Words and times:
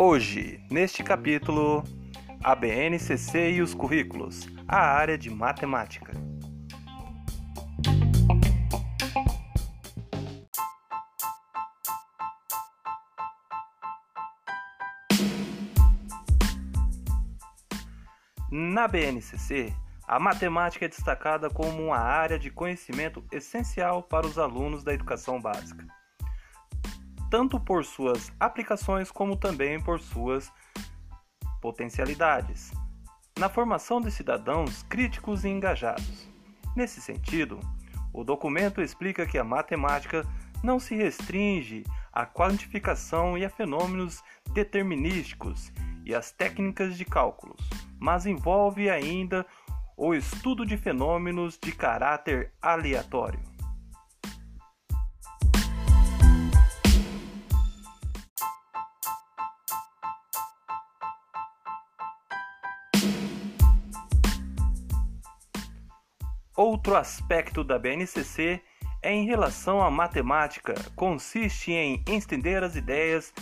Hoje, 0.00 0.60
neste 0.70 1.02
capítulo, 1.02 1.84
a 2.42 2.54
BNCC 2.54 3.50
e 3.52 3.62
os 3.62 3.74
currículos, 3.74 4.48
a 4.66 4.78
área 4.78 5.18
de 5.18 5.28
matemática. 5.28 6.12
Na 18.50 18.88
BNCC, 18.88 19.74
a 20.08 20.18
matemática 20.18 20.86
é 20.86 20.88
destacada 20.88 21.50
como 21.50 21.84
uma 21.84 21.98
área 21.98 22.38
de 22.38 22.50
conhecimento 22.50 23.24
essencial 23.30 24.02
para 24.02 24.26
os 24.26 24.38
alunos 24.38 24.82
da 24.82 24.92
educação 24.92 25.40
básica 25.40 25.86
tanto 27.30 27.60
por 27.60 27.84
suas 27.84 28.32
aplicações 28.40 29.10
como 29.10 29.36
também 29.36 29.80
por 29.80 30.00
suas 30.00 30.50
potencialidades, 31.60 32.72
na 33.38 33.48
formação 33.48 34.00
de 34.00 34.10
cidadãos 34.10 34.82
críticos 34.84 35.44
e 35.44 35.48
engajados. 35.48 36.28
Nesse 36.74 37.00
sentido, 37.00 37.60
o 38.12 38.24
documento 38.24 38.80
explica 38.80 39.26
que 39.26 39.38
a 39.38 39.44
matemática 39.44 40.26
não 40.62 40.80
se 40.80 40.94
restringe 40.94 41.84
à 42.12 42.24
quantificação 42.26 43.36
e 43.36 43.44
a 43.44 43.50
fenômenos 43.50 44.22
determinísticos 44.52 45.72
e 46.04 46.14
às 46.14 46.32
técnicas 46.32 46.96
de 46.96 47.04
cálculos, 47.04 47.60
mas 48.00 48.26
envolve 48.26 48.88
ainda 48.88 49.46
o 50.00 50.14
estudo 50.14 50.64
de 50.64 50.76
fenômenos 50.76 51.58
de 51.60 51.72
caráter 51.72 52.52
aleatório. 52.62 53.40
Outro 66.56 66.94
aspecto 66.94 67.64
da 67.64 67.76
BNCC 67.76 68.62
é 69.02 69.12
em 69.12 69.26
relação 69.26 69.82
à 69.82 69.90
matemática, 69.90 70.74
consiste 70.94 71.72
em 71.72 72.04
estender 72.06 72.62
as 72.62 72.76
ideias 72.76 73.34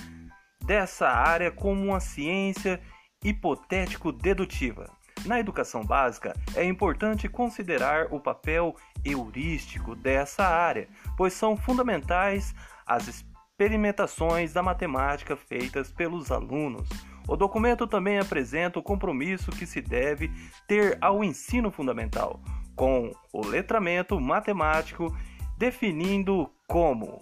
dessa 0.64 1.06
área 1.06 1.50
como 1.50 1.84
uma 1.84 2.00
ciência 2.00 2.80
hipotético-dedutiva. 3.22 4.95
Na 5.26 5.40
educação 5.40 5.84
básica, 5.84 6.34
é 6.54 6.64
importante 6.64 7.28
considerar 7.28 8.06
o 8.12 8.20
papel 8.20 8.76
heurístico 9.04 9.96
dessa 9.96 10.44
área, 10.46 10.88
pois 11.16 11.32
são 11.32 11.56
fundamentais 11.56 12.54
as 12.86 13.08
experimentações 13.08 14.52
da 14.52 14.62
matemática 14.62 15.36
feitas 15.36 15.90
pelos 15.90 16.30
alunos. 16.30 16.88
O 17.26 17.36
documento 17.36 17.88
também 17.88 18.20
apresenta 18.20 18.78
o 18.78 18.82
compromisso 18.82 19.50
que 19.50 19.66
se 19.66 19.80
deve 19.80 20.30
ter 20.68 20.96
ao 21.00 21.24
ensino 21.24 21.72
fundamental, 21.72 22.40
com 22.76 23.10
o 23.32 23.44
letramento 23.44 24.20
matemático 24.20 25.12
definindo 25.58 26.48
como 26.68 27.20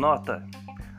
Nota: 0.00 0.42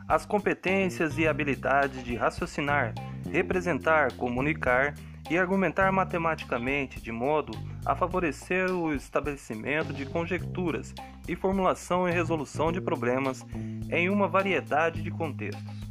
As 0.07 0.27
competências 0.27 1.17
e 1.17 1.27
habilidades 1.27 2.03
de 2.03 2.15
raciocinar, 2.15 2.93
representar, 3.31 4.13
comunicar 4.13 4.93
e 5.27 5.39
argumentar 5.39 5.91
matematicamente 5.91 7.01
de 7.01 7.11
modo 7.11 7.51
a 7.83 7.95
favorecer 7.95 8.69
o 8.69 8.93
estabelecimento 8.93 9.91
de 9.91 10.05
conjecturas 10.05 10.93
e 11.27 11.35
formulação 11.35 12.07
e 12.07 12.11
resolução 12.11 12.71
de 12.71 12.79
problemas 12.79 13.43
em 13.89 14.07
uma 14.07 14.27
variedade 14.27 15.01
de 15.01 15.09
contextos, 15.09 15.81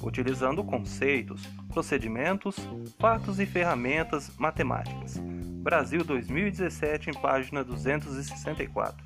utilizando 0.00 0.62
conceitos, 0.62 1.44
procedimentos, 1.68 2.56
fatos 2.96 3.40
e 3.40 3.46
ferramentas 3.46 4.30
matemáticas. 4.38 5.18
Brasil 5.64 6.04
2017, 6.04 7.10
em 7.10 7.14
página 7.14 7.64
264. 7.64 9.04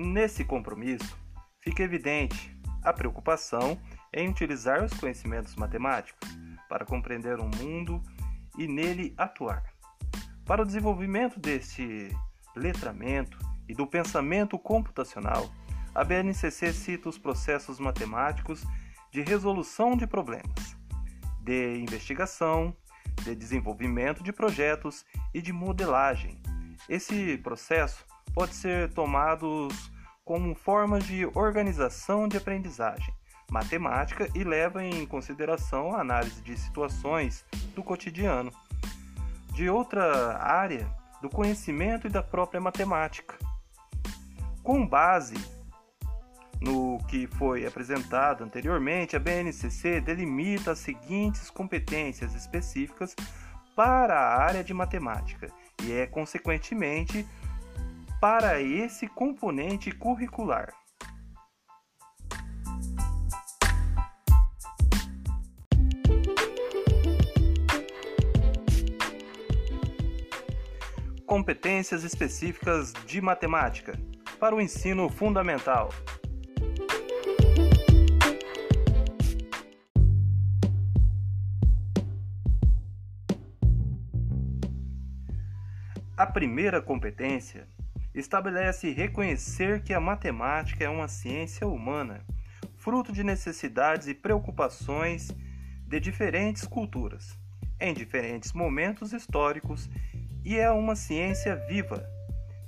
Nesse 0.00 0.44
compromisso, 0.44 1.18
fica 1.58 1.82
evidente 1.82 2.56
a 2.84 2.92
preocupação 2.92 3.76
em 4.14 4.28
utilizar 4.28 4.84
os 4.84 4.94
conhecimentos 4.94 5.56
matemáticos 5.56 6.38
para 6.68 6.86
compreender 6.86 7.40
o 7.40 7.48
mundo 7.56 8.00
e 8.56 8.68
nele 8.68 9.12
atuar. 9.18 9.64
Para 10.44 10.62
o 10.62 10.64
desenvolvimento 10.64 11.40
deste 11.40 12.16
letramento 12.54 13.40
e 13.68 13.74
do 13.74 13.88
pensamento 13.88 14.56
computacional, 14.56 15.50
a 15.92 16.04
BNCC 16.04 16.72
cita 16.72 17.08
os 17.08 17.18
processos 17.18 17.80
matemáticos 17.80 18.64
de 19.10 19.22
resolução 19.22 19.96
de 19.96 20.06
problemas, 20.06 20.76
de 21.40 21.76
investigação, 21.80 22.72
de 23.24 23.34
desenvolvimento 23.34 24.22
de 24.22 24.32
projetos 24.32 25.04
e 25.34 25.42
de 25.42 25.52
modelagem. 25.52 26.40
Esse 26.88 27.36
processo 27.38 28.06
pode 28.34 28.54
ser 28.54 28.92
tomado 28.92 29.68
como 30.24 30.54
formas 30.54 31.04
de 31.04 31.26
organização 31.34 32.28
de 32.28 32.36
aprendizagem 32.36 33.14
matemática 33.50 34.28
e 34.34 34.44
leva 34.44 34.84
em 34.84 35.06
consideração 35.06 35.94
a 35.94 36.00
análise 36.00 36.42
de 36.42 36.56
situações 36.56 37.44
do 37.74 37.82
cotidiano, 37.82 38.52
de 39.54 39.70
outra 39.70 40.36
área 40.38 40.86
do 41.22 41.28
conhecimento 41.28 42.06
e 42.06 42.10
da 42.10 42.22
própria 42.22 42.60
matemática. 42.60 43.36
Com 44.62 44.86
base 44.86 45.36
no 46.60 46.98
que 47.08 47.26
foi 47.26 47.66
apresentado 47.66 48.44
anteriormente, 48.44 49.16
a 49.16 49.18
BNCC 49.18 50.00
delimita 50.00 50.72
as 50.72 50.78
seguintes 50.78 51.50
competências 51.50 52.34
específicas 52.34 53.14
para 53.74 54.18
a 54.18 54.42
área 54.42 54.62
de 54.62 54.74
matemática 54.74 55.48
e 55.84 55.92
é, 55.92 56.06
consequentemente, 56.06 57.26
para 58.20 58.60
esse 58.60 59.06
componente 59.06 59.92
curricular. 59.92 60.74
Competências 71.24 72.02
específicas 72.02 72.92
de 73.06 73.20
matemática 73.20 73.96
para 74.40 74.54
o 74.54 74.60
ensino 74.60 75.08
fundamental. 75.08 75.90
A 86.16 86.26
primeira 86.26 86.82
competência 86.82 87.68
estabelece 88.14 88.90
reconhecer 88.90 89.82
que 89.82 89.94
a 89.94 90.00
matemática 90.00 90.84
é 90.84 90.88
uma 90.88 91.08
ciência 91.08 91.66
humana, 91.66 92.24
fruto 92.76 93.12
de 93.12 93.22
necessidades 93.22 94.08
e 94.08 94.14
preocupações 94.14 95.30
de 95.86 96.00
diferentes 96.00 96.66
culturas, 96.66 97.38
em 97.80 97.94
diferentes 97.94 98.52
momentos 98.52 99.12
históricos, 99.12 99.88
e 100.44 100.56
é 100.56 100.70
uma 100.70 100.96
ciência 100.96 101.56
viva, 101.68 102.04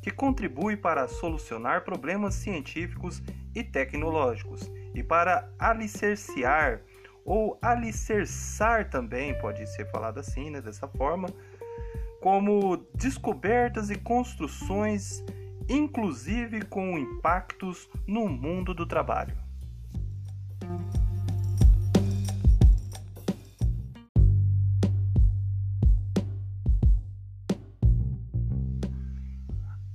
que 0.03 0.11
contribui 0.11 0.77
para 0.77 1.07
solucionar 1.09 1.85
problemas 1.85 2.35
científicos 2.35 3.23
e 3.55 3.63
tecnológicos 3.63 4.71
e 4.95 5.03
para 5.03 5.49
alicerciar 5.59 6.81
ou 7.25 7.59
alicerçar 7.61 8.89
também, 8.89 9.39
pode 9.39 9.67
ser 9.67 9.91
falado 9.91 10.19
assim, 10.19 10.51
né, 10.51 10.61
dessa 10.61 10.89
forma, 10.89 11.29
como 12.21 12.77
descobertas 12.95 13.91
e 13.91 13.97
construções 13.97 15.25
inclusive 15.71 16.63
com 16.63 16.99
impactos 16.99 17.89
no 18.05 18.29
mundo 18.29 18.75
do 18.75 18.85
trabalho. 18.85 19.37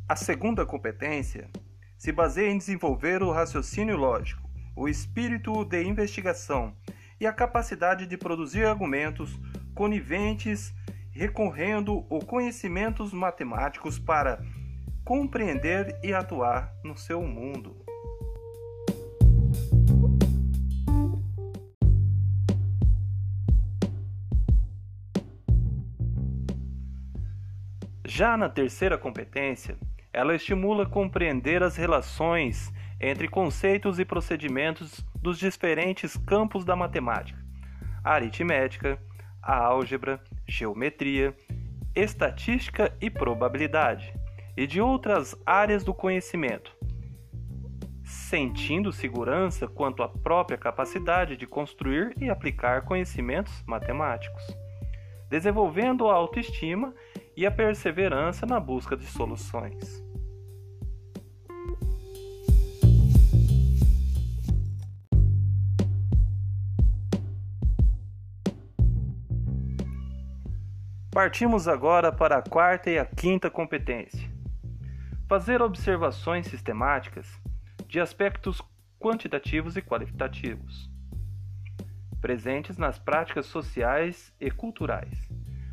A 0.07 0.15
segunda 0.15 0.65
competência 0.65 1.49
se 1.97 2.11
baseia 2.11 2.49
em 2.49 2.57
desenvolver 2.57 3.21
o 3.21 3.31
raciocínio 3.31 3.97
lógico, 3.97 4.49
o 4.75 4.87
espírito 4.87 5.65
de 5.65 5.83
investigação 5.83 6.73
e 7.19 7.27
a 7.27 7.33
capacidade 7.33 8.05
de 8.05 8.17
produzir 8.17 8.65
argumentos 8.65 9.37
coniventes, 9.73 10.73
recorrendo 11.15 12.05
a 12.11 12.25
conhecimentos 12.25 13.13
matemáticos 13.13 13.97
para 13.97 14.43
compreender 15.05 15.97
e 16.03 16.13
atuar 16.13 16.73
no 16.83 16.97
seu 16.97 17.21
mundo. 17.21 17.77
Já 28.05 28.35
na 28.35 28.49
terceira 28.49 28.97
competência, 28.97 29.77
ela 30.11 30.35
estimula 30.35 30.85
compreender 30.85 31.63
as 31.63 31.77
relações 31.77 32.73
entre 32.99 33.27
conceitos 33.27 33.99
e 33.99 34.05
procedimentos 34.05 35.05
dos 35.15 35.39
diferentes 35.39 36.17
campos 36.17 36.65
da 36.65 36.75
matemática: 36.75 37.39
a 38.03 38.13
aritmética, 38.13 38.99
a 39.41 39.55
álgebra, 39.57 40.21
geometria, 40.47 41.35
estatística 41.95 42.95
e 43.01 43.09
probabilidade, 43.09 44.13
e 44.57 44.65
de 44.65 44.79
outras 44.79 45.35
áreas 45.45 45.83
do 45.83 45.93
conhecimento, 45.93 46.75
sentindo 48.03 48.91
segurança 48.91 49.67
quanto 49.67 50.03
à 50.03 50.07
própria 50.07 50.57
capacidade 50.57 51.35
de 51.35 51.45
construir 51.45 52.13
e 52.19 52.29
aplicar 52.29 52.83
conhecimentos 52.83 53.63
matemáticos, 53.65 54.43
desenvolvendo 55.29 56.07
a 56.07 56.13
autoestima 56.13 56.93
e 57.35 57.45
a 57.45 57.51
perseverança 57.51 58.45
na 58.45 58.59
busca 58.59 58.95
de 58.95 59.05
soluções. 59.05 60.03
Partimos 71.15 71.65
agora 71.65 72.11
para 72.11 72.39
a 72.39 72.41
quarta 72.41 72.91
e 72.91 72.99
a 72.99 73.05
quinta 73.05 73.49
competência. 73.49 74.29
Fazer 75.29 75.61
observações 75.61 76.45
sistemáticas 76.45 77.41
de 77.87 78.01
aspectos 78.01 78.61
quantitativos 78.99 79.77
e 79.77 79.81
qualitativos, 79.81 80.91
presentes 82.19 82.77
nas 82.77 82.99
práticas 82.99 83.45
sociais 83.45 84.35
e 84.41 84.51
culturais, 84.51 85.17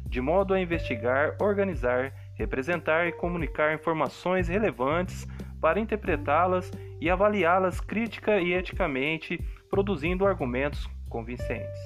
de 0.07 0.21
modo 0.21 0.55
a 0.55 0.61
investigar, 0.61 1.37
organizar, 1.41 2.15
representar 2.37 3.09
e 3.09 3.13
comunicar 3.13 3.75
informações 3.75 4.47
relevantes 4.47 5.27
para 5.61 5.81
interpretá-las 5.81 6.71
e 7.01 7.11
avaliá-las 7.11 7.81
crítica 7.81 8.39
e 8.39 8.53
eticamente, 8.53 9.45
produzindo 9.69 10.25
argumentos 10.25 10.89
convincentes. 11.09 11.81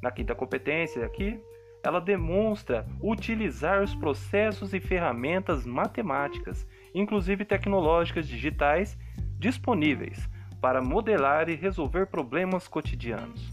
Na 0.00 0.12
quinta 0.12 0.36
competência 0.36 1.04
aqui, 1.04 1.42
ela 1.84 2.00
demonstra 2.00 2.86
utilizar 3.00 3.82
os 3.82 3.94
processos 3.94 4.72
e 4.72 4.80
ferramentas 4.80 5.66
matemáticas, 5.66 6.66
inclusive 6.94 7.44
tecnológicas 7.44 8.26
digitais, 8.26 8.96
disponíveis 9.38 10.28
para 10.62 10.80
modelar 10.80 11.50
e 11.50 11.54
resolver 11.54 12.06
problemas 12.06 12.66
cotidianos, 12.66 13.50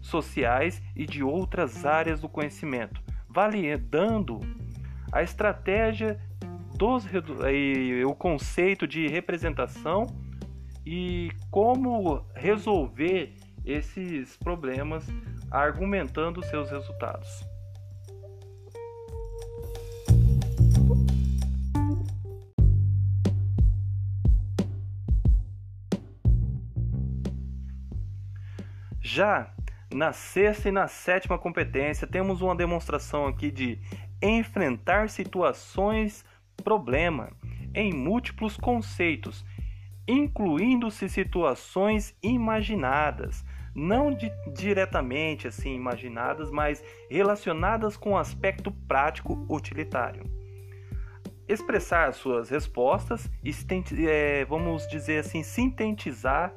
sociais 0.00 0.80
e 0.94 1.04
de 1.04 1.24
outras 1.24 1.84
áreas 1.84 2.20
do 2.20 2.28
conhecimento, 2.28 3.02
validando 3.28 4.40
a 5.10 5.20
estratégia 5.24 6.20
dos 6.76 7.04
e 7.52 8.04
o 8.04 8.14
conceito 8.14 8.86
de 8.86 9.08
representação 9.08 10.06
e 10.86 11.32
como 11.50 12.24
resolver 12.36 13.34
esses 13.64 14.36
problemas 14.36 15.08
argumentando 15.50 16.44
seus 16.44 16.70
resultados. 16.70 17.53
Já 29.14 29.54
na 29.94 30.12
sexta 30.12 30.68
e 30.68 30.72
na 30.72 30.88
sétima 30.88 31.38
competência, 31.38 32.04
temos 32.04 32.42
uma 32.42 32.52
demonstração 32.52 33.28
aqui 33.28 33.48
de 33.48 33.78
enfrentar 34.20 35.08
situações 35.08 36.24
problema 36.64 37.30
em 37.72 37.92
múltiplos 37.92 38.56
conceitos, 38.56 39.44
incluindo-se 40.08 41.08
situações 41.08 42.12
imaginadas, 42.20 43.44
não 43.72 44.12
de, 44.12 44.32
diretamente 44.52 45.46
assim 45.46 45.76
imaginadas, 45.76 46.50
mas 46.50 46.82
relacionadas 47.08 47.96
com 47.96 48.14
o 48.14 48.18
aspecto 48.18 48.72
prático 48.88 49.46
utilitário. 49.48 50.24
Expressar 51.46 52.12
suas 52.14 52.50
respostas, 52.50 53.30
é, 54.08 54.44
vamos 54.44 54.88
dizer 54.88 55.20
assim, 55.20 55.44
sintetizar 55.44 56.52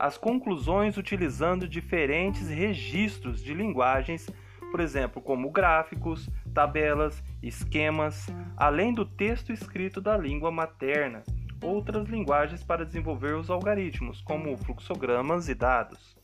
as 0.00 0.16
conclusões 0.16 0.96
utilizando 0.96 1.68
diferentes 1.68 2.48
registros 2.48 3.42
de 3.44 3.52
linguagens, 3.52 4.26
por 4.70 4.80
exemplo, 4.80 5.20
como 5.20 5.50
gráficos, 5.50 6.26
tabelas, 6.54 7.22
esquemas, 7.42 8.26
além 8.56 8.94
do 8.94 9.04
texto 9.04 9.52
escrito 9.52 10.00
da 10.00 10.16
língua 10.16 10.50
materna, 10.50 11.22
outras 11.62 12.08
linguagens 12.08 12.64
para 12.64 12.86
desenvolver 12.86 13.34
os 13.34 13.50
algoritmos, 13.50 14.22
como 14.22 14.56
fluxogramas 14.56 15.50
e 15.50 15.54
dados. 15.54 16.16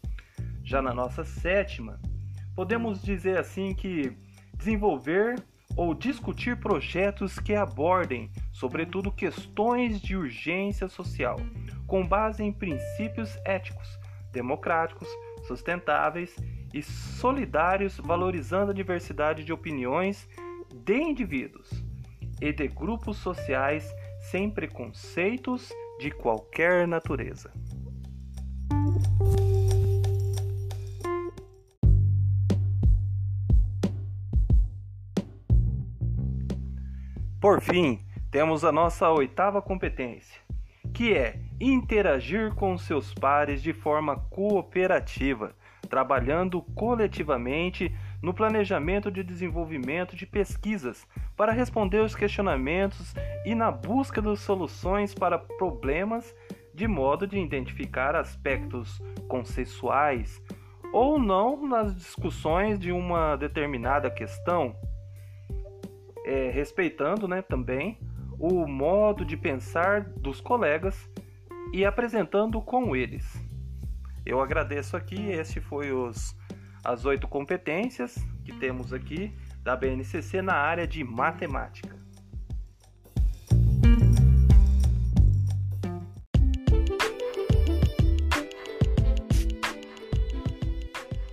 Já 0.64 0.80
na 0.80 0.94
nossa 0.94 1.22
sétima, 1.22 2.00
podemos 2.54 3.02
dizer 3.02 3.36
assim 3.36 3.74
que 3.74 4.16
desenvolver 4.54 5.36
ou 5.76 5.92
discutir 5.92 6.56
projetos 6.56 7.38
que 7.38 7.54
abordem, 7.54 8.30
sobretudo, 8.52 9.12
questões 9.12 10.00
de 10.00 10.16
urgência 10.16 10.88
social 10.88 11.36
com 11.86 12.06
base 12.06 12.42
em 12.42 12.52
princípios 12.52 13.38
éticos, 13.44 13.98
democráticos, 14.32 15.08
sustentáveis 15.46 16.34
e 16.74 16.82
solidários, 16.82 17.98
valorizando 17.98 18.72
a 18.72 18.74
diversidade 18.74 19.44
de 19.44 19.52
opiniões 19.52 20.28
de 20.74 20.96
indivíduos 20.96 21.70
e 22.40 22.52
de 22.52 22.68
grupos 22.68 23.16
sociais 23.18 23.94
sem 24.30 24.50
preconceitos 24.50 25.72
de 25.98 26.10
qualquer 26.10 26.86
natureza. 26.86 27.50
Por 37.40 37.60
fim, 37.60 38.04
temos 38.30 38.64
a 38.64 38.72
nossa 38.72 39.08
oitava 39.10 39.62
competência, 39.62 40.40
que 40.96 41.12
é 41.12 41.38
interagir 41.60 42.54
com 42.54 42.78
seus 42.78 43.12
pares 43.12 43.62
de 43.62 43.74
forma 43.74 44.16
cooperativa, 44.30 45.54
trabalhando 45.90 46.62
coletivamente 46.74 47.94
no 48.22 48.32
planejamento 48.32 49.10
de 49.10 49.22
desenvolvimento 49.22 50.16
de 50.16 50.24
pesquisas 50.24 51.06
para 51.36 51.52
responder 51.52 52.00
os 52.00 52.14
questionamentos 52.14 53.14
e 53.44 53.54
na 53.54 53.70
busca 53.70 54.22
de 54.22 54.34
soluções 54.38 55.14
para 55.14 55.36
problemas, 55.36 56.34
de 56.72 56.88
modo 56.88 57.26
de 57.26 57.38
identificar 57.38 58.16
aspectos 58.16 58.98
consensuais 59.28 60.42
ou 60.94 61.18
não 61.18 61.66
nas 61.66 61.94
discussões 61.94 62.78
de 62.78 62.90
uma 62.90 63.36
determinada 63.36 64.10
questão, 64.10 64.74
é, 66.24 66.48
respeitando 66.48 67.28
né, 67.28 67.42
também 67.42 67.98
o 68.38 68.66
modo 68.66 69.24
de 69.24 69.36
pensar 69.36 70.02
dos 70.02 70.40
colegas 70.40 71.10
e 71.72 71.84
apresentando 71.84 72.60
com 72.60 72.94
eles. 72.94 73.24
Eu 74.24 74.40
agradeço 74.40 74.96
aqui, 74.96 75.30
esse 75.30 75.60
foi 75.60 75.92
os 75.92 76.36
as 76.84 77.04
oito 77.04 77.26
competências 77.26 78.14
que 78.44 78.52
temos 78.52 78.92
aqui 78.92 79.34
da 79.62 79.74
BNCC 79.74 80.40
na 80.40 80.54
área 80.54 80.86
de 80.86 81.02
matemática. 81.02 81.96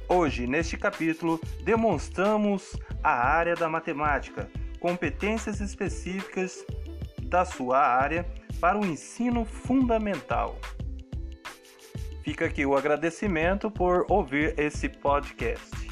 Hoje, 0.10 0.48
neste 0.48 0.78
capítulo, 0.78 1.40
demonstramos 1.64 2.76
a 3.04 3.12
área 3.12 3.56
da 3.56 3.68
matemática, 3.68 4.50
competências 4.80 5.60
específicas 5.60 6.66
da 7.34 7.44
sua 7.44 7.80
área 7.80 8.24
para 8.62 8.78
o 8.78 8.86
ensino 8.86 9.44
fundamental. 9.44 10.56
Fica 12.24 12.46
aqui 12.46 12.64
o 12.64 12.78
agradecimento 12.78 13.72
por 13.72 14.06
ouvir 14.08 14.54
esse 14.56 14.88
podcast. 14.88 15.83